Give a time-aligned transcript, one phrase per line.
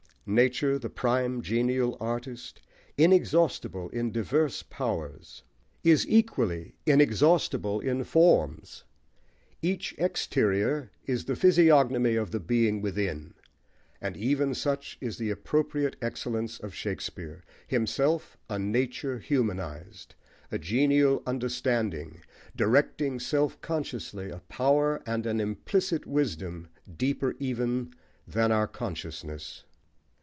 [0.23, 2.61] Nature, the prime, genial artist,
[2.95, 5.43] inexhaustible in diverse powers,
[5.83, 8.83] is equally inexhaustible in forms:
[9.63, 13.33] each exterior is the physiognomy of the being within,
[13.99, 20.13] and even such is the appropriate excellence of Shakespeare, himself a nature humanised,
[20.51, 22.21] a genial understanding,
[22.55, 27.93] directing self consciously a power and an implicit wisdom deeper even
[28.27, 29.65] than our consciousness.